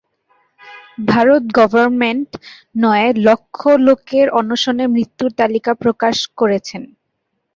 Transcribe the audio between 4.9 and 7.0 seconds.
মৃত্যুর তালিকা প্রকাশ করেছেন।